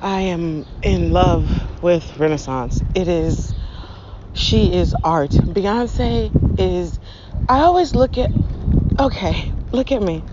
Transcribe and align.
I 0.00 0.20
am 0.20 0.64
in 0.82 1.12
love 1.12 1.50
with 1.82 2.18
Renaissance. 2.18 2.80
It 2.94 3.08
is, 3.08 3.52
she 4.32 4.72
is 4.72 4.94
art. 5.02 5.30
Beyonce 5.30 6.30
is, 6.60 7.00
I 7.48 7.60
always 7.60 7.96
look 7.96 8.16
at, 8.16 8.30
okay, 9.00 9.52
look 9.72 9.90
at 9.90 10.00
me. 10.00 10.24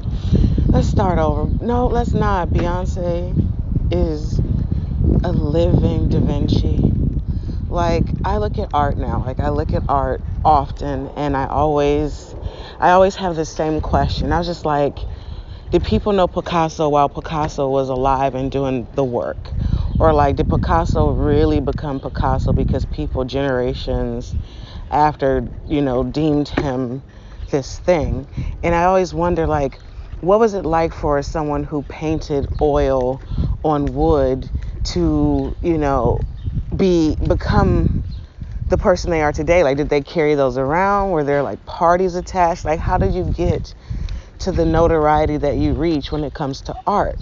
Let's 0.67 0.87
start 0.87 1.17
over. 1.17 1.49
No, 1.65 1.87
let's 1.87 2.13
not. 2.13 2.49
Beyonce 2.49 3.33
is 3.91 4.39
a 5.23 5.31
living 5.31 6.09
Da 6.09 6.19
Vinci. 6.19 6.77
Like, 7.67 8.05
I 8.23 8.37
look 8.37 8.59
at 8.59 8.69
art 8.71 8.97
now. 8.97 9.23
Like, 9.25 9.39
I 9.39 9.49
look 9.49 9.73
at 9.73 9.83
art 9.89 10.21
often, 10.43 11.09
and 11.15 11.35
I 11.35 11.47
always, 11.47 12.35
I 12.79 12.91
always 12.91 13.15
have 13.15 13.35
the 13.35 13.45
same 13.45 13.81
question. 13.81 14.31
I 14.31 14.37
was 14.37 14.47
just 14.47 14.63
like, 14.63 14.99
did 15.75 15.83
people 15.83 16.13
know 16.13 16.25
Picasso 16.25 16.87
while 16.87 17.09
Picasso 17.09 17.67
was 17.67 17.89
alive 17.89 18.33
and 18.33 18.49
doing 18.49 18.87
the 18.93 19.03
work? 19.03 19.51
Or 19.99 20.13
like, 20.13 20.37
did 20.37 20.47
Picasso 20.47 21.11
really 21.11 21.59
become 21.59 21.99
Picasso 21.99 22.53
because 22.53 22.85
people 22.85 23.25
generations 23.25 24.37
after, 24.89 25.45
you 25.67 25.81
know, 25.81 26.05
deemed 26.05 26.47
him 26.47 27.03
this 27.51 27.79
thing? 27.79 28.25
And 28.63 28.73
I 28.73 28.85
always 28.85 29.13
wonder, 29.13 29.47
like, 29.47 29.81
what 30.21 30.39
was 30.39 30.53
it 30.53 30.63
like 30.63 30.93
for 30.93 31.21
someone 31.21 31.65
who 31.65 31.83
painted 31.83 32.47
oil 32.61 33.21
on 33.65 33.93
wood 33.93 34.49
to, 34.85 35.57
you 35.61 35.77
know, 35.77 36.23
be 36.77 37.17
become 37.27 37.91
the 38.69 38.77
person 38.77 39.11
they 39.11 39.23
are 39.23 39.33
today? 39.33 39.61
Like, 39.61 39.75
did 39.75 39.89
they 39.89 39.99
carry 39.99 40.35
those 40.35 40.57
around? 40.57 41.11
Were 41.11 41.25
there 41.25 41.43
like 41.43 41.65
parties 41.65 42.15
attached? 42.15 42.63
Like, 42.63 42.79
how 42.79 42.97
did 42.97 43.13
you 43.13 43.25
get 43.35 43.75
to 44.45 44.51
the 44.51 44.65
notoriety 44.65 45.37
that 45.37 45.57
you 45.57 45.73
reach 45.73 46.11
when 46.11 46.23
it 46.23 46.33
comes 46.33 46.61
to 46.61 46.75
art? 46.87 47.19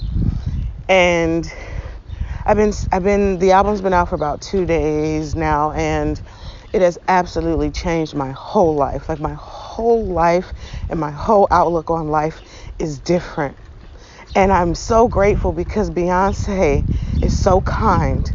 And 0.89 1.51
I've 2.45 2.57
been 2.57 2.73
I've 2.91 3.03
been 3.03 3.39
the 3.39 3.51
album's 3.51 3.81
been 3.81 3.93
out 3.93 4.09
for 4.09 4.15
about 4.15 4.41
2 4.41 4.65
days 4.65 5.33
now 5.33 5.71
and 5.71 6.21
it 6.73 6.81
has 6.81 6.97
absolutely 7.07 7.71
changed 7.71 8.13
my 8.13 8.31
whole 8.31 8.75
life. 8.75 9.07
Like 9.07 9.21
my 9.21 9.35
whole 9.39 10.05
life 10.07 10.53
and 10.89 10.99
my 10.99 11.11
whole 11.11 11.47
outlook 11.49 11.89
on 11.89 12.09
life 12.09 12.41
is 12.79 12.99
different. 12.99 13.57
And 14.35 14.51
I'm 14.51 14.75
so 14.75 15.07
grateful 15.07 15.53
because 15.53 15.89
Beyonce 15.91 16.85
is 17.21 17.33
so 17.33 17.61
kind. 17.61 18.29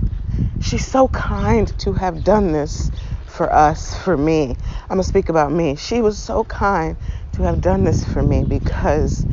She's 0.61 0.85
so 0.85 1.09
kind 1.09 1.77
to 1.79 1.93
have 1.93 2.25
done 2.25 2.53
this 2.53 2.91
for 3.27 3.53
us, 3.53 3.97
for 3.97 4.17
me. 4.17 4.57
I'm 4.85 4.97
going 4.97 5.01
to 5.01 5.05
speak 5.05 5.29
about 5.29 5.53
me. 5.53 5.77
She 5.77 6.01
was 6.01 6.19
so 6.19 6.45
kind 6.45 6.97
to 7.39 7.45
have 7.45 7.61
done 7.63 7.85
this 7.85 8.05
for 8.05 8.23
me 8.23 8.45
because 8.45 9.27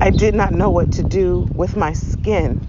I 0.00 0.10
did 0.10 0.34
not 0.34 0.54
know 0.54 0.70
what 0.70 0.92
to 0.92 1.04
do 1.04 1.48
with 1.54 1.76
my 1.76 1.92
skin 1.94 2.60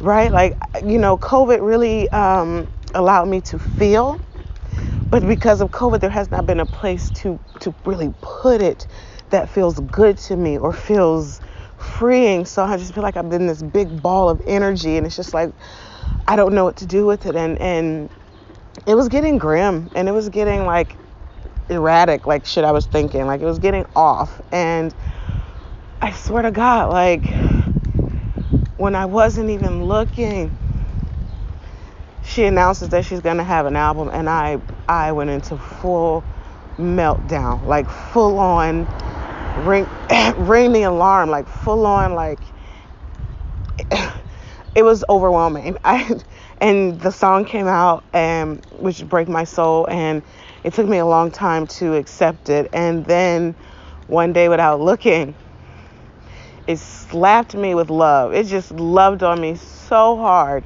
right? 0.00 0.32
Like, 0.32 0.56
you 0.86 0.98
know, 0.98 1.18
COVID 1.18 1.66
really 1.66 2.10
um, 2.10 2.68
allowed 2.94 3.28
me 3.28 3.40
to 3.42 3.58
feel, 3.58 4.20
but 5.10 5.26
because 5.26 5.60
of 5.60 5.70
COVID, 5.70 6.00
there 6.00 6.10
has 6.10 6.30
not 6.30 6.46
been 6.46 6.60
a 6.60 6.66
place 6.66 7.10
to 7.12 7.40
to 7.60 7.74
really 7.86 8.14
put 8.20 8.62
it 8.62 8.86
that 9.30 9.50
feels 9.50 9.80
good 9.80 10.18
to 10.18 10.36
me 10.36 10.58
or 10.58 10.72
feels 10.72 11.40
freeing. 11.78 12.44
So 12.46 12.64
I 12.64 12.76
just 12.76 12.94
feel 12.94 13.02
like 13.02 13.16
I've 13.16 13.30
been 13.30 13.46
this 13.46 13.62
big 13.62 14.02
ball 14.02 14.28
of 14.30 14.42
energy, 14.46 14.96
and 14.96 15.06
it's 15.06 15.16
just 15.16 15.34
like 15.34 15.52
I 16.28 16.36
don't 16.36 16.54
know 16.54 16.64
what 16.64 16.76
to 16.78 16.86
do 16.86 17.06
with 17.06 17.26
it, 17.26 17.36
and 17.36 17.60
and 17.60 18.10
it 18.86 18.94
was 18.96 19.08
getting 19.08 19.38
grim, 19.38 19.90
and 19.94 20.08
it 20.08 20.12
was 20.12 20.28
getting 20.30 20.66
like 20.66 20.98
erratic, 21.68 22.26
like 22.26 22.46
shit 22.46 22.64
I 22.64 22.72
was 22.72 22.86
thinking, 22.86 23.26
like 23.26 23.40
it 23.40 23.46
was 23.46 23.58
getting 23.58 23.86
off, 23.96 24.40
and 24.52 24.94
I 26.02 26.12
swear 26.12 26.42
to 26.42 26.50
God, 26.50 26.90
like 26.90 27.26
when 28.76 28.94
I 28.94 29.06
wasn't 29.06 29.50
even 29.50 29.84
looking, 29.86 30.52
she 32.22 32.44
announces 32.44 32.90
that 32.90 33.04
she's 33.04 33.20
gonna 33.20 33.44
have 33.44 33.66
an 33.66 33.76
album, 33.76 34.10
and 34.12 34.28
I 34.28 34.58
I 34.88 35.12
went 35.12 35.30
into 35.30 35.56
full 35.56 36.24
meltdown, 36.78 37.64
like 37.66 37.88
full 37.88 38.38
on 38.38 38.86
ring 39.64 39.86
ring 40.36 40.72
the 40.72 40.82
alarm, 40.82 41.30
like 41.30 41.46
full 41.48 41.86
on 41.86 42.14
like 42.14 42.40
it 44.74 44.82
was 44.82 45.04
overwhelming. 45.08 45.76
I 45.84 46.20
and 46.58 47.00
the 47.00 47.10
song 47.10 47.44
came 47.44 47.66
out 47.66 48.04
and 48.12 48.62
which 48.72 49.06
break 49.08 49.28
my 49.28 49.44
soul 49.44 49.86
and 49.90 50.22
it 50.64 50.74
took 50.74 50.88
me 50.88 50.98
a 50.98 51.06
long 51.06 51.30
time 51.30 51.66
to 51.66 51.94
accept 51.94 52.48
it 52.48 52.70
and 52.72 53.04
then 53.06 53.54
one 54.08 54.32
day 54.32 54.48
without 54.48 54.80
looking 54.80 55.36
it 56.66 56.78
slapped 56.78 57.54
me 57.54 57.74
with 57.74 57.90
love. 57.90 58.32
It 58.32 58.46
just 58.46 58.70
loved 58.72 59.22
on 59.22 59.40
me 59.40 59.56
so 59.56 60.16
hard. 60.16 60.64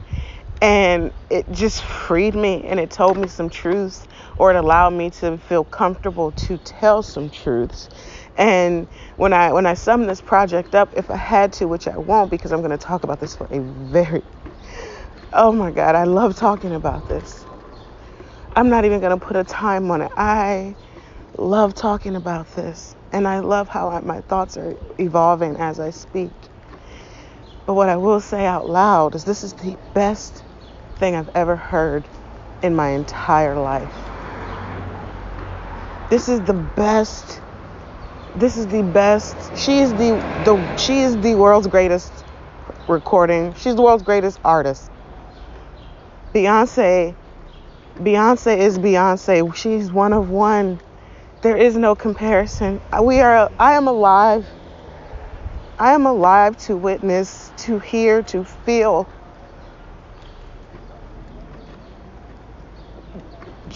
And 0.61 1.13
it 1.31 1.51
just 1.53 1.83
freed 1.83 2.35
me 2.35 2.65
and 2.65 2.81
it 2.81 2.91
told 2.91 3.17
me 3.17 3.29
some 3.29 3.49
truths 3.49 4.07
or 4.37 4.51
it 4.51 4.57
allowed 4.57 4.93
me 4.93 5.11
to 5.11 5.39
feel 5.39 5.65
comfortable 5.65 6.33
to 6.33 6.59
tell 6.59 7.03
some 7.03 7.31
truths. 7.31 7.89
And 8.37 8.89
when 9.17 9.33
I 9.33 9.53
when 9.53 9.67
I 9.67 9.75
sum 9.75 10.07
this 10.07 10.21
project 10.21 10.75
up, 10.75 10.95
if 10.97 11.11
I 11.11 11.17
had 11.17 11.53
to, 11.55 11.67
which 11.67 11.89
I 11.89 11.97
won't 11.97 12.31
because 12.31 12.53
I'm 12.53 12.61
going 12.61 12.73
to 12.73 12.79
talk 12.79 13.05
about 13.05 13.21
this 13.21 13.37
for 13.37 13.47
a 13.51 13.61
very 13.61 14.23
Oh 15.33 15.53
my 15.53 15.71
god, 15.73 15.95
I 15.97 16.05
love 16.05 16.37
talking 16.37 16.75
about 16.75 17.09
this. 17.09 17.48
I'm 18.59 18.71
not 18.71 18.85
even 18.85 18.99
going 18.99 19.17
to 19.17 19.25
put 19.25 19.37
a 19.37 19.45
time 19.45 19.89
on 19.93 20.03
it. 20.03 20.11
I 20.17 20.75
love 21.37 21.77
talking 21.77 22.17
about 22.17 22.53
this. 22.57 22.97
And 23.13 23.29
I 23.29 23.39
love 23.39 23.69
how 23.69 23.89
I, 23.89 24.01
my 24.01 24.21
thoughts 24.23 24.57
are 24.57 24.77
evolving 24.99 25.55
as 25.59 25.79
I 25.79 25.91
speak. 25.91 26.33
But 27.67 27.75
what 27.75 27.89
I 27.89 27.97
will 27.97 28.21
say 28.21 28.45
out 28.47 28.69
loud 28.69 29.15
is 29.15 29.23
this 29.23 29.45
is 29.45 29.53
the 29.53 29.77
best 29.95 30.43
thing 30.97 31.15
I've 31.15 31.29
ever 31.37 31.55
heard 31.55 32.03
in 32.61 32.75
my 32.75 32.89
entire 32.89 33.55
life. 33.55 33.95
This 36.11 36.29
is 36.29 36.41
the 36.41 36.55
best. 36.55 37.41
This 38.35 38.57
is 38.57 38.67
the 38.67 38.83
best. 38.83 39.37
She 39.57 39.79
is 39.79 39.93
the, 39.93 40.19
the 40.45 40.77
she 40.77 41.03
is 41.03 41.17
the 41.19 41.37
world's 41.37 41.69
greatest 41.69 42.11
recording. 42.89 43.55
She's 43.55 43.77
the 43.77 43.83
world's 43.83 44.03
greatest 44.03 44.41
artist. 44.45 44.91
Beyonce 46.35 47.15
Beyonce 47.99 48.57
is 48.57 48.79
Beyonce. 48.79 49.55
She's 49.57 49.91
one 49.91 50.13
of 50.13 50.31
one. 50.31 50.81
There 51.43 51.57
is 51.57 51.77
no 51.77 51.97
comparison. 51.97 52.81
We 53.03 53.21
are 53.21 53.51
I 53.59 53.73
am 53.75 53.89
alive. 53.89 54.47
I 55.81 55.95
am 55.95 56.07
alive 56.07 56.57
to 56.67 56.77
witness, 56.77 57.51
to 57.59 57.81
hear, 57.81 58.23
to 58.25 58.45
feel. 58.45 59.09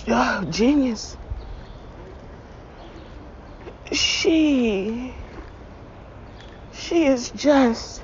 Oh, 0.08 0.44
genius. 0.50 1.16
She 3.90 5.14
she 6.72 7.06
is 7.06 7.30
just 7.30 8.02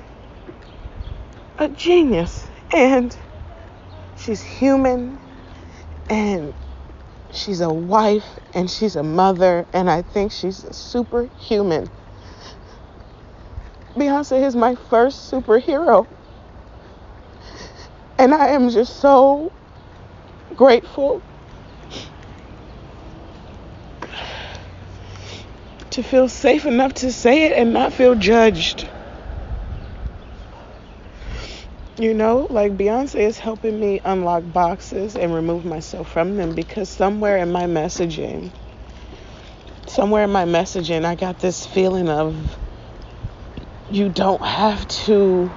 a 1.57 1.69
genius 1.69 2.45
and 2.73 3.15
she's 4.17 4.41
human 4.41 5.17
and 6.09 6.53
she's 7.31 7.61
a 7.61 7.71
wife 7.71 8.39
and 8.53 8.69
she's 8.69 8.95
a 8.95 9.03
mother, 9.03 9.65
and 9.73 9.89
I 9.89 10.01
think 10.01 10.31
she's 10.31 10.63
a 10.63 10.73
superhuman. 10.73 11.89
Beyonce 13.95 14.43
is 14.43 14.55
my 14.55 14.75
first 14.75 15.31
superhero. 15.31 16.07
And 18.17 18.33
I 18.33 18.49
am 18.49 18.69
just 18.69 18.97
so 18.97 19.51
grateful 20.55 21.21
to 25.91 26.03
feel 26.03 26.27
safe 26.27 26.65
enough 26.65 26.93
to 26.95 27.11
say 27.11 27.45
it 27.45 27.53
and 27.53 27.73
not 27.73 27.93
feel 27.93 28.15
judged. 28.15 28.87
You 31.99 32.13
know, 32.13 32.47
like 32.49 32.77
Beyonce 32.77 33.19
is 33.19 33.37
helping 33.37 33.77
me 33.77 33.99
unlock 34.05 34.43
boxes 34.53 35.17
and 35.17 35.33
remove 35.33 35.65
myself 35.65 36.09
from 36.09 36.37
them 36.37 36.55
because 36.55 36.87
somewhere 36.87 37.35
in 37.35 37.51
my 37.51 37.65
messaging, 37.65 38.53
somewhere 39.85 40.23
in 40.23 40.29
my 40.29 40.45
messaging, 40.45 41.03
I 41.03 41.15
got 41.15 41.39
this 41.39 41.65
feeling 41.65 42.07
of 42.07 42.37
you 43.89 44.07
don't 44.07 44.41
have 44.41 44.87
to 44.87 45.51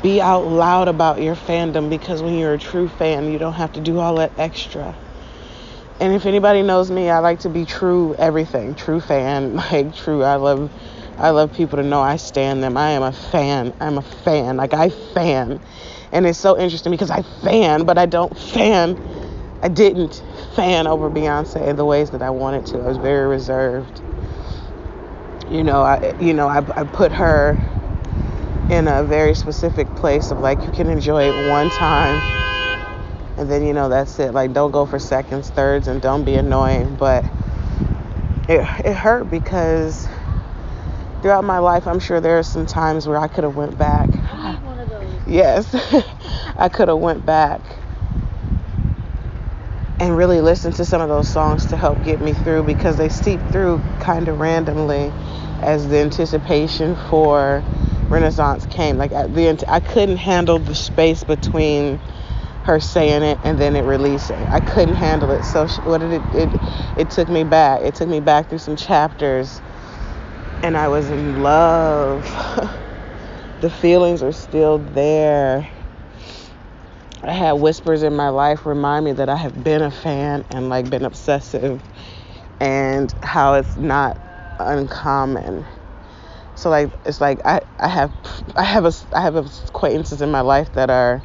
be 0.00 0.20
out 0.20 0.46
loud 0.46 0.86
about 0.86 1.20
your 1.20 1.34
fandom 1.34 1.90
because 1.90 2.22
when 2.22 2.38
you're 2.38 2.54
a 2.54 2.58
true 2.58 2.86
fan, 2.86 3.32
you 3.32 3.40
don't 3.40 3.54
have 3.54 3.72
to 3.72 3.80
do 3.80 3.98
all 3.98 4.14
that 4.14 4.30
extra. 4.38 4.94
And 5.98 6.14
if 6.14 6.24
anybody 6.24 6.62
knows 6.62 6.88
me, 6.88 7.10
I 7.10 7.18
like 7.18 7.40
to 7.40 7.48
be 7.48 7.64
true 7.64 8.14
everything, 8.16 8.76
true 8.76 9.00
fan, 9.00 9.56
like 9.72 9.92
true. 9.96 10.22
I 10.22 10.36
love 10.36 10.70
I 11.18 11.30
love 11.30 11.52
people 11.52 11.78
to 11.78 11.82
know 11.82 12.00
I 12.00 12.16
stand 12.16 12.62
them. 12.62 12.76
I 12.76 12.90
am 12.90 13.02
a 13.02 13.12
fan. 13.12 13.74
I'm 13.80 13.98
a 13.98 14.02
fan. 14.02 14.56
Like 14.56 14.72
I 14.72 14.88
fan. 14.88 15.60
And 16.12 16.26
it's 16.26 16.38
so 16.38 16.56
interesting 16.56 16.92
because 16.92 17.10
I 17.10 17.22
fan, 17.22 17.84
but 17.84 17.98
I 17.98 18.06
don't 18.06 18.36
fan. 18.38 18.96
I 19.60 19.68
didn't 19.68 20.22
fan 20.54 20.86
over 20.86 21.10
Beyonce 21.10 21.66
in 21.66 21.76
the 21.76 21.84
ways 21.84 22.10
that 22.10 22.22
I 22.22 22.30
wanted 22.30 22.66
to. 22.66 22.78
I 22.78 22.86
was 22.86 22.96
very 22.98 23.26
reserved. 23.26 24.00
You 25.50 25.64
know, 25.64 25.82
I 25.82 26.14
you 26.20 26.34
know, 26.34 26.46
I, 26.46 26.58
I 26.58 26.84
put 26.84 27.10
her 27.12 27.58
in 28.70 28.86
a 28.86 29.02
very 29.02 29.34
specific 29.34 29.88
place 29.96 30.30
of 30.30 30.38
like 30.40 30.60
you 30.62 30.70
can 30.70 30.88
enjoy 30.88 31.22
it 31.22 31.48
one 31.48 31.70
time 31.70 32.38
and 33.38 33.50
then 33.50 33.64
you 33.64 33.72
know 33.72 33.88
that's 33.88 34.18
it 34.18 34.34
like 34.34 34.52
don't 34.52 34.72
go 34.72 34.84
for 34.84 34.98
seconds 34.98 35.48
thirds 35.48 35.88
and 35.88 36.02
don't 36.02 36.24
be 36.24 36.34
annoying 36.34 36.94
but 36.96 37.24
it, 38.46 38.60
it 38.84 38.94
hurt 38.94 39.30
because 39.30 40.06
throughout 41.22 41.44
my 41.44 41.58
life 41.58 41.86
i'm 41.86 42.00
sure 42.00 42.20
there 42.20 42.38
are 42.38 42.42
some 42.42 42.66
times 42.66 43.06
where 43.06 43.18
i 43.18 43.28
could 43.28 43.44
have 43.44 43.56
went 43.56 43.76
back 43.78 44.10
yes 45.26 45.74
i 46.56 46.68
could 46.68 46.88
have 46.88 46.98
went 46.98 47.24
back 47.26 47.60
and 50.00 50.16
really 50.16 50.40
listened 50.40 50.74
to 50.76 50.84
some 50.84 51.00
of 51.00 51.08
those 51.08 51.28
songs 51.28 51.66
to 51.66 51.76
help 51.76 52.02
get 52.04 52.20
me 52.20 52.32
through 52.32 52.62
because 52.62 52.96
they 52.96 53.08
seep 53.08 53.40
through 53.50 53.80
kind 54.00 54.28
of 54.28 54.38
randomly 54.38 55.10
as 55.62 55.88
the 55.88 55.98
anticipation 55.98 56.96
for 57.10 57.62
Renaissance 58.08 58.64
came. 58.66 58.96
Like 58.96 59.12
I, 59.12 59.26
the 59.26 59.64
I 59.68 59.80
couldn't 59.80 60.16
handle 60.18 60.58
the 60.58 60.74
space 60.74 61.24
between 61.24 61.98
her 62.64 62.80
saying 62.80 63.22
it 63.22 63.38
and 63.44 63.58
then 63.58 63.74
it 63.76 63.84
releasing. 63.84 64.36
I 64.48 64.60
couldn't 64.60 64.94
handle 64.94 65.30
it. 65.30 65.42
So 65.44 65.66
she, 65.66 65.80
what 65.82 65.98
did 65.98 66.12
it, 66.12 66.22
it? 66.34 66.60
It 66.96 67.10
took 67.10 67.28
me 67.28 67.42
back. 67.44 67.82
It 67.82 67.94
took 67.94 68.08
me 68.08 68.20
back 68.20 68.48
through 68.48 68.58
some 68.58 68.76
chapters, 68.76 69.60
and 70.62 70.76
I 70.76 70.88
was 70.88 71.10
in 71.10 71.36
love. 71.42 72.26
the 73.60 73.70
feelings 73.70 74.22
are 74.22 74.32
still 74.32 74.78
there. 74.78 75.68
I 77.22 77.32
had 77.32 77.52
whispers 77.52 78.02
in 78.02 78.14
my 78.14 78.28
life 78.28 78.64
remind 78.64 79.04
me 79.04 79.12
that 79.12 79.28
I 79.28 79.36
have 79.36 79.64
been 79.64 79.82
a 79.82 79.90
fan 79.90 80.44
and 80.50 80.68
like 80.68 80.88
been 80.88 81.04
obsessive, 81.04 81.82
and 82.60 83.12
how 83.22 83.54
it's 83.54 83.76
not 83.76 84.18
uncommon 84.58 85.64
so 86.58 86.70
like 86.70 86.90
it's 87.04 87.20
like 87.20 87.40
I, 87.44 87.60
I 87.78 87.86
have 87.86 88.12
I 88.56 88.64
have 88.64 88.84
a 88.84 88.92
I 89.12 89.20
have 89.20 89.36
acquaintances 89.36 90.20
in 90.20 90.30
my 90.32 90.40
life 90.40 90.72
that 90.72 90.90
are 90.90 91.22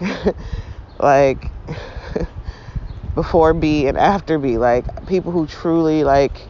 like 0.98 1.52
before 3.14 3.52
B 3.52 3.86
and 3.86 3.98
after 3.98 4.38
B 4.38 4.56
like 4.56 4.86
people 5.06 5.30
who 5.30 5.46
truly 5.46 6.04
like 6.04 6.48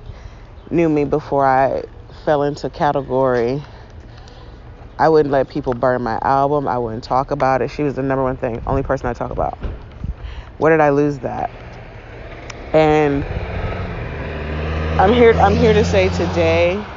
knew 0.71 0.89
me 0.89 1.05
before 1.05 1.47
I 1.47 1.83
fell 2.25 2.43
into 2.43 2.71
category. 2.71 3.65
I 4.99 5.09
wouldn't 5.09 5.33
let 5.33 5.49
people 5.49 5.75
burn 5.75 6.03
my 6.03 6.19
album. 6.23 6.69
I 6.69 6.79
wouldn't 6.79 7.05
talk 7.05 7.31
about 7.31 7.63
it. 7.63 7.69
She 7.71 7.83
was 7.83 7.97
the 7.97 8.03
number 8.03 8.25
one 8.25 8.37
thing 8.39 8.63
only 8.67 8.83
person 8.83 9.09
I 9.09 9.15
talk 9.15 9.31
about. 9.31 9.59
Where 10.59 10.73
did 10.73 10.83
I 10.83 10.91
lose 10.91 11.21
that? 11.21 11.51
And 12.73 13.27
I'm 14.99 15.13
here 15.13 15.37
I'm 15.41 15.57
here 15.57 15.75
to 15.75 15.85
say 15.85 16.11
today 16.11 16.89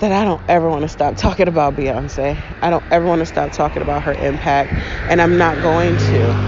that 0.00 0.12
I 0.12 0.24
don't 0.24 0.42
ever 0.48 0.68
want 0.70 0.82
to 0.82 0.88
stop 0.88 1.16
talking 1.16 1.48
about 1.48 1.76
Beyonce. 1.76 2.42
I 2.62 2.70
don't 2.70 2.84
ever 2.90 3.06
want 3.06 3.20
to 3.20 3.26
stop 3.26 3.52
talking 3.52 3.82
about 3.82 4.04
her 4.04 4.14
impact 4.18 4.74
and 5.08 5.20
I'm 5.22 5.38
not 5.38 5.60
going 5.60 5.98
to. 5.98 6.38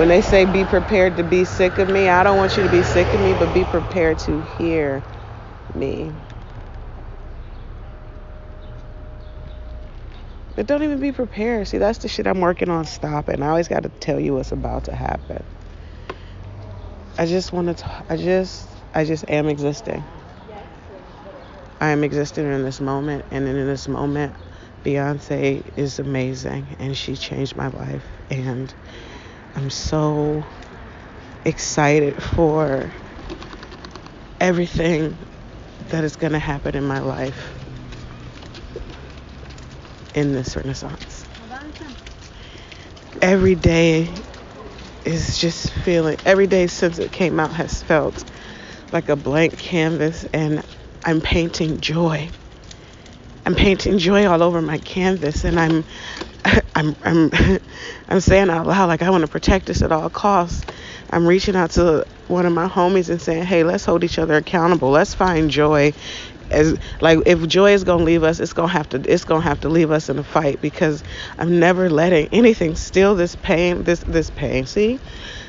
When 0.00 0.08
they 0.08 0.22
say 0.22 0.46
be 0.46 0.64
prepared 0.64 1.18
to 1.18 1.24
be 1.24 1.44
sick 1.44 1.76
of 1.76 1.86
me, 1.86 2.08
I 2.08 2.22
don't 2.22 2.38
want 2.38 2.56
you 2.56 2.62
to 2.62 2.70
be 2.70 2.82
sick 2.82 3.12
of 3.12 3.20
me, 3.20 3.34
but 3.34 3.52
be 3.52 3.66
prepared 3.66 4.18
to 4.20 4.40
hear 4.40 5.04
me. 5.74 6.14
But 10.56 10.64
don't 10.64 10.82
even 10.84 11.00
be 11.00 11.12
prepared. 11.12 11.68
See, 11.68 11.76
that's 11.76 11.98
the 11.98 12.08
shit 12.08 12.26
I'm 12.26 12.40
working 12.40 12.70
on 12.70 12.86
stopping. 12.86 13.42
I 13.42 13.48
always 13.50 13.68
got 13.68 13.82
to 13.82 13.90
tell 13.90 14.18
you 14.18 14.32
what's 14.32 14.52
about 14.52 14.84
to 14.84 14.96
happen. 14.96 15.44
I 17.18 17.26
just 17.26 17.52
want 17.52 17.76
to, 17.76 18.04
I 18.08 18.16
just, 18.16 18.70
I 18.94 19.04
just 19.04 19.26
am 19.28 19.48
existing. 19.48 20.02
I 21.78 21.90
am 21.90 22.04
existing 22.04 22.50
in 22.50 22.64
this 22.64 22.80
moment, 22.80 23.26
and 23.30 23.46
in 23.46 23.66
this 23.66 23.86
moment, 23.86 24.34
Beyonce 24.82 25.62
is 25.76 25.98
amazing, 25.98 26.74
and 26.78 26.96
she 26.96 27.16
changed 27.16 27.54
my 27.54 27.68
life, 27.68 28.06
and 28.30 28.74
I'm 29.56 29.70
so 29.70 30.44
excited 31.44 32.22
for 32.22 32.92
everything 34.40 35.16
that 35.88 36.04
is 36.04 36.16
going 36.16 36.32
to 36.32 36.38
happen 36.38 36.76
in 36.76 36.84
my 36.84 37.00
life 37.00 37.52
in 40.14 40.32
this 40.32 40.56
renaissance. 40.56 41.24
Every 43.22 43.54
day 43.54 44.08
is 45.04 45.38
just 45.38 45.70
feeling 45.70 46.16
every 46.24 46.46
day 46.46 46.66
since 46.66 46.98
it 46.98 47.10
came 47.12 47.40
out 47.40 47.52
has 47.52 47.82
felt 47.82 48.24
like 48.92 49.08
a 49.08 49.16
blank 49.16 49.58
canvas 49.58 50.24
and 50.32 50.62
I'm 51.04 51.20
painting 51.20 51.80
joy. 51.80 52.28
I'm 53.50 53.56
painting 53.56 53.98
joy 53.98 54.26
all 54.28 54.44
over 54.44 54.62
my 54.62 54.78
canvas 54.78 55.42
and 55.44 55.58
I'm 55.58 55.84
I'm 56.76 56.94
I'm 57.02 57.30
I'm 58.08 58.20
saying 58.20 58.48
out 58.48 58.64
loud 58.64 58.86
like 58.86 59.02
I 59.02 59.10
want 59.10 59.22
to 59.22 59.28
protect 59.28 59.66
this 59.66 59.82
at 59.82 59.90
all 59.90 60.08
costs. 60.08 60.64
I'm 61.10 61.26
reaching 61.26 61.56
out 61.56 61.72
to 61.72 62.06
one 62.28 62.46
of 62.46 62.52
my 62.52 62.68
homies 62.68 63.10
and 63.10 63.20
saying, 63.20 63.42
"Hey, 63.42 63.64
let's 63.64 63.84
hold 63.84 64.04
each 64.04 64.20
other 64.20 64.34
accountable. 64.36 64.90
Let's 64.90 65.14
find 65.14 65.50
joy 65.50 65.94
as 66.48 66.76
like 67.00 67.18
if 67.26 67.44
joy 67.48 67.72
is 67.72 67.82
gonna 67.82 68.04
leave 68.04 68.22
us, 68.22 68.38
it's 68.38 68.52
gonna 68.52 68.68
have 68.68 68.88
to 68.90 69.02
it's 69.04 69.24
gonna 69.24 69.40
have 69.40 69.58
to 69.60 69.68
leave 69.68 69.90
us 69.90 70.08
in 70.08 70.20
a 70.20 70.22
fight 70.22 70.60
because 70.60 71.02
I'm 71.36 71.58
never 71.58 71.90
letting 71.90 72.28
anything 72.30 72.76
steal 72.76 73.16
this 73.16 73.34
pain, 73.34 73.82
this 73.82 73.98
this 74.06 74.30
pain. 74.30 74.66
See, 74.66 75.00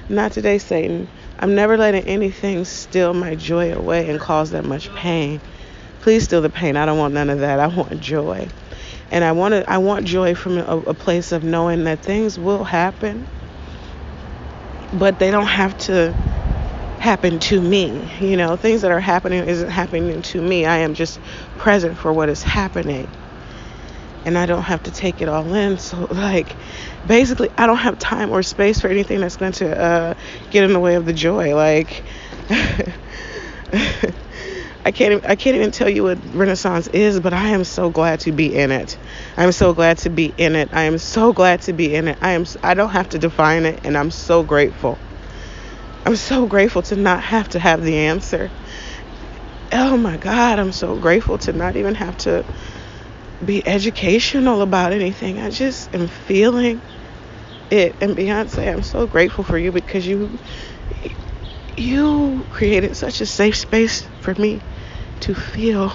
not 0.09 0.31
today, 0.31 0.57
Satan. 0.57 1.07
I'm 1.38 1.54
never 1.54 1.77
letting 1.77 2.06
anything 2.06 2.65
steal 2.65 3.13
my 3.13 3.36
joy 3.36 3.74
away 3.74 4.09
and 4.09 4.19
cause 4.19 4.50
that 4.51 4.65
much 4.65 4.92
pain. 4.95 5.42
Please 6.01 6.24
steal 6.24 6.42
the 6.42 6.50
pain. 6.50 6.77
I 6.77 6.86
don't 6.86 6.98
want 6.98 7.13
none 7.13 7.30
of 7.30 7.39
that. 7.39 7.59
I 7.59 7.68
want 7.68 8.00
joy, 8.01 8.48
and 9.12 9.24
I 9.24 9.31
want 9.33 9.53
I 9.68 9.77
want 9.77 10.06
joy 10.06 10.36
from 10.36 10.57
a, 10.57 10.77
a 10.77 10.94
place 10.94 11.31
of 11.31 11.44
knowing 11.44 11.83
that 11.86 12.00
things 12.00 12.39
will 12.39 12.63
happen, 12.63 13.27
but 14.94 15.19
they 15.19 15.31
don't 15.31 15.48
have 15.48 15.77
to 15.80 16.13
happen 17.00 17.39
to 17.39 17.62
me. 17.62 18.07
You 18.19 18.38
know, 18.38 18.56
things 18.56 18.81
that 18.81 18.92
are 18.92 19.00
happening 19.00 19.48
isn't 19.48 19.69
happening 19.69 20.21
to 20.21 20.42
me. 20.42 20.65
I 20.65 20.77
am 20.77 20.94
just 20.94 21.19
present 21.57 21.98
for 21.98 22.13
what 22.13 22.30
is 22.30 22.44
happening. 22.44 23.07
And 24.25 24.38
I 24.38 24.45
don't 24.45 24.62
have 24.62 24.83
to 24.83 24.92
take 24.92 25.21
it 25.21 25.27
all 25.30 25.51
in. 25.54 25.80
So, 25.80 26.07
like, 26.12 26.56
basically, 27.07 27.50
I 27.57 27.65
don't 27.65 27.77
have 27.77 27.97
time 27.97 28.30
or 28.30 28.44
space 28.44 28.80
for 28.80 28.88
anything 28.88 29.19
that's 29.19 29.38
going 29.38 29.54
to 29.54 29.80
uh, 29.80 30.13
get 30.51 30.63
in 30.63 30.74
the 30.74 30.80
way 30.80 30.94
of 30.95 31.06
the 31.07 31.13
joy. 31.13 31.56
Like, 31.56 32.04
I 34.86 34.92
can't 34.92 35.25
I 35.28 35.36
can't 35.36 35.56
even 35.57 35.72
tell 35.72 35.89
you 35.89 36.04
what 36.04 36.19
Renaissance 36.36 36.88
is, 36.88 37.19
but 37.19 37.33
I 37.33 37.50
am 37.50 37.63
so 37.66 37.92
glad 37.92 38.21
to 38.21 38.31
be 38.33 38.54
in 38.56 38.71
it. 38.71 39.00
I'm 39.38 39.52
so 39.52 39.73
glad 39.73 40.00
to 40.00 40.09
be 40.11 40.28
in 40.38 40.56
it. 40.56 40.69
I 40.73 40.83
am 40.83 40.97
so 40.97 41.33
glad 41.33 41.61
to 41.64 41.73
be 41.73 41.94
in 41.95 42.07
it. 42.09 42.18
I 42.21 42.31
am 42.31 42.45
I 42.64 42.73
don't 42.73 42.90
have 42.92 43.09
to 43.09 43.19
define 43.19 43.66
it, 43.66 43.81
and 43.83 43.97
I'm 43.97 44.11
so 44.11 44.44
grateful. 44.44 45.00
I'm 46.06 46.18
so 46.18 46.47
grateful 46.47 46.83
to 46.83 46.97
not 46.97 47.23
have 47.23 47.50
to 47.50 47.59
have 47.59 47.83
the 47.83 47.97
answer. 47.97 48.52
Oh 49.71 49.97
my 49.97 50.18
God, 50.18 50.59
I'm 50.59 50.73
so 50.73 50.97
grateful 51.00 51.38
to 51.40 51.54
not 51.54 51.78
even 51.78 51.95
have 51.95 52.18
to 52.19 52.45
be 53.45 53.68
educational 53.68 54.61
about 54.61 54.94
anything. 54.94 55.40
I 55.40 55.50
just 55.52 55.94
am 55.95 56.07
feeling 56.07 56.83
it. 57.71 57.97
And 58.02 58.18
Beyonce, 58.18 58.71
I'm 58.71 58.83
so 58.83 59.07
grateful 59.07 59.44
for 59.45 59.57
you 59.57 59.71
because 59.71 60.07
you 60.07 60.40
you 61.78 62.47
created 62.50 62.97
such 62.97 63.21
a 63.21 63.28
safe 63.28 63.57
space 63.57 64.09
for 64.19 64.35
me 64.38 64.61
to 65.21 65.33
feel 65.33 65.92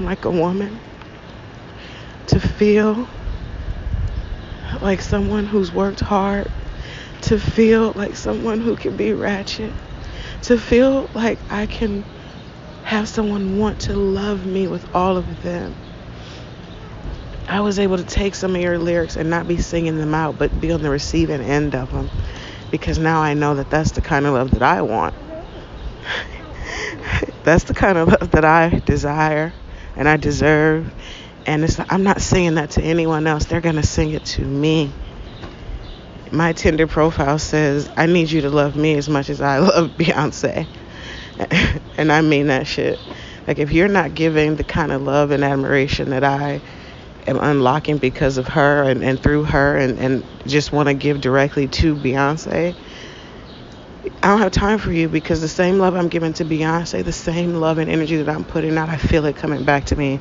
like 0.00 0.24
a 0.24 0.30
woman, 0.30 0.80
to 2.28 2.40
feel 2.40 3.08
like 4.80 5.00
someone 5.00 5.44
who's 5.44 5.72
worked 5.72 6.00
hard 6.00 6.50
to 7.22 7.38
feel 7.38 7.92
like 7.94 8.16
someone 8.16 8.60
who 8.60 8.76
can 8.76 8.96
be 8.96 9.12
ratchet, 9.12 9.72
to 10.42 10.58
feel 10.58 11.08
like 11.14 11.38
I 11.50 11.66
can 11.66 12.04
have 12.82 13.08
someone 13.08 13.58
want 13.58 13.80
to 13.82 13.94
love 13.94 14.44
me 14.44 14.66
with 14.66 14.94
all 14.94 15.16
of 15.16 15.42
them. 15.42 15.74
I 17.48 17.60
was 17.60 17.78
able 17.78 17.96
to 17.96 18.04
take 18.04 18.34
some 18.34 18.56
of 18.56 18.62
your 18.62 18.78
lyrics 18.78 19.16
and 19.16 19.30
not 19.30 19.46
be 19.46 19.56
singing 19.56 19.98
them 19.98 20.14
out, 20.14 20.36
but 20.36 20.60
be 20.60 20.72
on 20.72 20.82
the 20.82 20.90
receiving 20.90 21.40
end 21.42 21.74
of 21.74 21.92
them 21.92 22.10
because 22.70 22.98
now 22.98 23.20
I 23.20 23.34
know 23.34 23.54
that 23.54 23.70
that's 23.70 23.92
the 23.92 24.00
kind 24.00 24.26
of 24.26 24.34
love 24.34 24.50
that 24.52 24.62
I 24.62 24.82
want. 24.82 25.14
That's 27.44 27.64
the 27.64 27.74
kind 27.74 27.98
of 27.98 28.08
love 28.08 28.30
that 28.32 28.44
I 28.44 28.80
desire 28.84 29.52
and 29.96 30.08
I 30.08 30.16
deserve. 30.16 30.92
And 31.46 31.64
it's 31.64 31.80
I'm 31.88 32.04
not 32.04 32.20
singing 32.20 32.54
that 32.54 32.70
to 32.72 32.82
anyone 32.82 33.26
else. 33.26 33.46
They're 33.46 33.60
going 33.60 33.76
to 33.76 33.86
sing 33.86 34.12
it 34.12 34.24
to 34.26 34.42
me 34.42 34.92
my 36.32 36.52
Tinder 36.54 36.86
profile 36.86 37.38
says, 37.38 37.90
I 37.96 38.06
need 38.06 38.30
you 38.30 38.40
to 38.42 38.50
love 38.50 38.74
me 38.74 38.96
as 38.96 39.08
much 39.08 39.28
as 39.28 39.40
I 39.40 39.58
love 39.60 39.90
Beyonce. 39.90 40.66
and 41.96 42.10
I 42.10 42.20
mean 42.22 42.48
that 42.48 42.66
shit. 42.66 42.98
Like, 43.46 43.58
if 43.58 43.72
you're 43.72 43.88
not 43.88 44.14
giving 44.14 44.56
the 44.56 44.64
kind 44.64 44.92
of 44.92 45.02
love 45.02 45.30
and 45.30 45.44
admiration 45.44 46.10
that 46.10 46.24
I 46.24 46.60
am 47.26 47.38
unlocking 47.38 47.98
because 47.98 48.38
of 48.38 48.48
her 48.48 48.82
and, 48.84 49.04
and 49.04 49.20
through 49.20 49.44
her 49.44 49.76
and, 49.76 49.98
and 49.98 50.24
just 50.46 50.72
want 50.72 50.88
to 50.88 50.94
give 50.94 51.20
directly 51.20 51.68
to 51.68 51.94
Beyonce, 51.94 52.74
I 54.04 54.28
don't 54.28 54.38
have 54.40 54.52
time 54.52 54.78
for 54.78 54.92
you 54.92 55.08
because 55.08 55.40
the 55.40 55.48
same 55.48 55.78
love 55.78 55.94
I'm 55.94 56.08
giving 56.08 56.32
to 56.34 56.44
Beyonce, 56.44 57.04
the 57.04 57.12
same 57.12 57.54
love 57.54 57.78
and 57.78 57.88
energy 57.88 58.16
that 58.16 58.28
I'm 58.28 58.44
putting 58.44 58.76
out, 58.76 58.88
I 58.88 58.96
feel 58.96 59.24
it 59.26 59.36
coming 59.36 59.64
back 59.64 59.86
to 59.86 59.96
me 59.96 60.20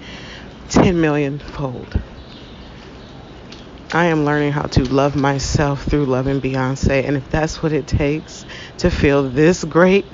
10 0.69 1.01
million 1.01 1.39
fold. 1.39 1.99
I 3.93 4.05
am 4.05 4.23
learning 4.23 4.53
how 4.53 4.63
to 4.63 4.83
love 4.83 5.15
myself 5.15 5.83
through 5.83 6.05
loving 6.05 6.39
Beyonce. 6.39 7.05
And 7.05 7.17
if 7.17 7.29
that's 7.29 7.61
what 7.61 7.73
it 7.73 7.87
takes 7.87 8.45
to 8.77 8.89
feel 8.89 9.29
this 9.29 9.63
great, 9.63 10.05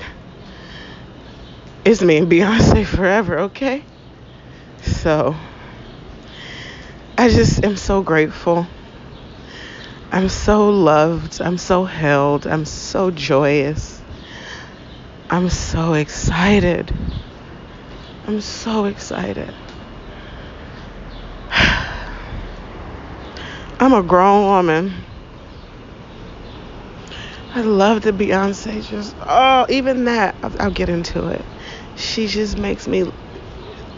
it's 1.86 2.02
me 2.02 2.18
and 2.18 2.32
Beyonce 2.32 2.86
forever, 2.96 3.40
okay? 3.40 3.84
So, 4.82 5.36
I 7.18 7.30
just 7.30 7.64
am 7.64 7.76
so 7.76 8.02
grateful. 8.02 8.66
I'm 10.12 10.30
so 10.30 10.70
loved. 10.70 11.42
I'm 11.42 11.58
so 11.58 11.84
held. 11.84 12.48
I'm 12.48 12.66
so 12.66 13.12
joyous. 13.12 14.02
I'm 15.30 15.50
so 15.50 15.94
excited. 15.94 16.94
I'm 18.26 18.40
so 18.42 18.86
excited. 18.86 19.54
I'm 23.80 23.94
a 23.94 24.02
grown 24.04 24.46
woman. 24.46 24.94
I 27.54 27.62
love 27.62 28.02
the 28.04 28.12
Beyonce 28.12 28.88
just 28.88 29.16
oh 29.22 29.66
even 29.68 30.06
that 30.06 30.36
I'll, 30.44 30.62
I'll 30.62 30.72
get 30.72 30.90
into 30.90 31.28
it. 31.30 31.42
She 31.96 32.28
just 32.28 32.58
makes 32.58 32.88
me 32.88 33.12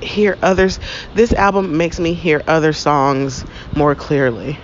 hear 0.01 0.37
others. 0.41 0.79
This 1.13 1.33
album 1.33 1.75
makes 1.77 1.99
me 1.99 2.13
hear 2.13 2.41
other 2.47 2.71
songs 2.73 3.43
more 3.75 3.95
clearly. 3.95 4.57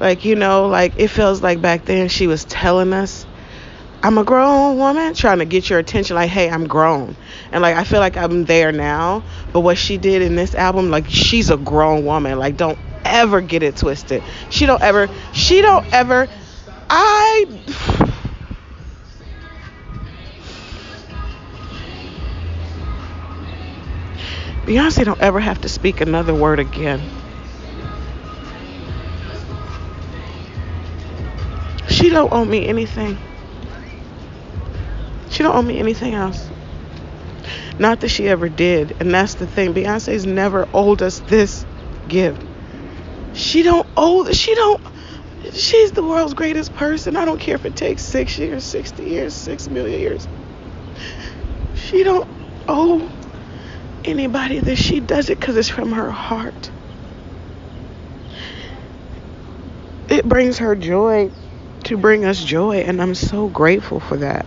Like, 0.00 0.24
you 0.24 0.34
know, 0.34 0.66
like 0.66 0.94
it 0.96 1.08
feels 1.08 1.42
like 1.42 1.60
back 1.60 1.84
then 1.84 2.08
she 2.08 2.26
was 2.26 2.44
telling 2.46 2.94
us, 2.94 3.26
I'm 4.02 4.16
a 4.16 4.24
grown 4.24 4.78
woman, 4.78 5.12
trying 5.12 5.40
to 5.40 5.44
get 5.44 5.68
your 5.68 5.78
attention, 5.78 6.16
like, 6.16 6.30
hey, 6.30 6.48
I'm 6.48 6.66
grown. 6.66 7.14
And 7.52 7.60
like, 7.60 7.76
I 7.76 7.84
feel 7.84 8.00
like 8.00 8.16
I'm 8.16 8.46
there 8.46 8.72
now. 8.72 9.22
But 9.52 9.60
what 9.60 9.76
she 9.76 9.98
did 9.98 10.22
in 10.22 10.36
this 10.36 10.54
album, 10.54 10.90
like, 10.90 11.06
she's 11.08 11.50
a 11.50 11.58
grown 11.58 12.06
woman. 12.06 12.38
Like, 12.38 12.56
don't 12.56 12.78
ever 13.04 13.42
get 13.42 13.62
it 13.62 13.76
twisted. 13.76 14.22
She 14.48 14.64
don't 14.64 14.80
ever, 14.80 15.10
she 15.34 15.60
don't 15.60 15.84
ever, 15.92 16.28
I. 16.88 17.44
Beyonce 24.64 25.04
don't 25.04 25.20
ever 25.20 25.40
have 25.40 25.60
to 25.62 25.68
speak 25.68 26.00
another 26.00 26.32
word 26.32 26.58
again. 26.58 27.02
She 32.10 32.14
don't 32.14 32.32
owe 32.32 32.44
me 32.44 32.66
anything. 32.66 33.16
She 35.30 35.44
don't 35.44 35.54
owe 35.54 35.62
me 35.62 35.78
anything 35.78 36.14
else. 36.14 36.50
Not 37.78 38.00
that 38.00 38.08
she 38.08 38.26
ever 38.26 38.48
did. 38.48 38.96
And 38.98 39.14
that's 39.14 39.34
the 39.34 39.46
thing. 39.46 39.74
Beyonce's 39.74 40.26
never 40.26 40.68
owed 40.74 41.02
us 41.02 41.20
this 41.20 41.64
gift. 42.08 42.42
She 43.34 43.62
don't 43.62 43.86
owe 43.96 44.28
she 44.32 44.56
don't 44.56 44.80
she's 45.52 45.92
the 45.92 46.02
world's 46.02 46.34
greatest 46.34 46.74
person. 46.74 47.14
I 47.14 47.24
don't 47.24 47.38
care 47.38 47.54
if 47.54 47.64
it 47.64 47.76
takes 47.76 48.02
six 48.02 48.36
years, 48.38 48.64
sixty 48.64 49.04
years, 49.04 49.32
six 49.32 49.68
million 49.68 50.00
years. 50.00 50.26
She 51.76 52.02
don't 52.02 52.28
owe 52.66 53.08
anybody 54.04 54.58
that 54.58 54.78
she 54.78 54.98
does 54.98 55.30
it 55.30 55.38
because 55.38 55.56
it's 55.56 55.68
from 55.68 55.92
her 55.92 56.10
heart. 56.10 56.72
It 60.08 60.28
brings 60.28 60.58
her 60.58 60.74
joy 60.74 61.30
to 61.90 61.96
bring 61.96 62.24
us 62.24 62.38
joy, 62.38 62.76
and 62.76 63.02
I'm 63.02 63.16
so 63.16 63.48
grateful 63.48 63.98
for 63.98 64.16
that. 64.18 64.46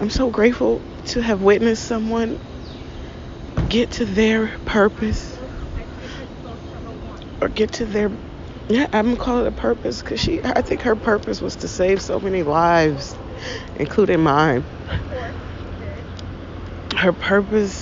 I'm 0.00 0.10
so 0.10 0.28
grateful 0.28 0.82
to 1.06 1.22
have 1.22 1.40
witnessed 1.40 1.82
someone 1.82 2.38
get 3.70 3.92
to 3.92 4.04
their 4.04 4.48
purpose 4.66 5.38
or 7.40 7.48
get 7.48 7.72
to 7.72 7.86
their 7.86 8.10
yeah 8.68 8.86
i'm 8.92 9.06
gonna 9.06 9.16
call 9.16 9.38
it 9.44 9.46
a 9.46 9.52
purpose 9.52 10.02
because 10.02 10.20
she 10.20 10.44
i 10.44 10.60
think 10.60 10.82
her 10.82 10.94
purpose 10.94 11.40
was 11.40 11.56
to 11.56 11.68
save 11.68 12.02
so 12.02 12.20
many 12.20 12.42
lives 12.42 13.16
including 13.76 14.20
mine 14.20 14.62
her 16.96 17.12
purpose 17.12 17.79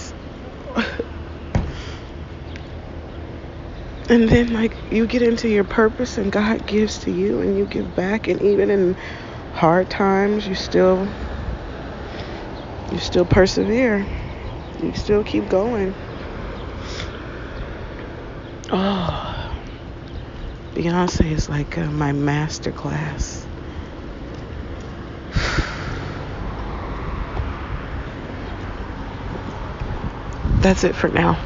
and 4.09 4.29
then 4.29 4.53
like 4.53 4.77
you 4.91 5.07
get 5.07 5.23
into 5.23 5.49
your 5.49 5.65
purpose 5.65 6.19
and 6.19 6.33
God 6.33 6.67
gives 6.67 6.99
to 7.01 7.11
you 7.11 7.41
and 7.41 7.57
you 7.57 7.67
give 7.67 7.95
back 7.95 8.29
and 8.29 8.41
even 8.43 8.71
in 8.71 8.97
hard 9.53 9.91
times 9.91 10.47
you 10.47 10.55
still 10.55 11.09
you 12.91 12.99
still 12.99 13.27
persevere. 13.27 14.07
You 14.83 14.95
still 14.95 15.23
keep 15.23 15.51
going. 15.51 15.95
Oh, 18.71 19.55
Beyonce 20.75 21.33
is 21.33 21.51
like 21.51 21.77
uh, 21.77 21.91
my 21.91 22.13
master 22.13 22.73
class. 22.73 23.45
That's 30.63 30.85
it 30.85 30.95
for 30.95 31.09
now. 31.09 31.39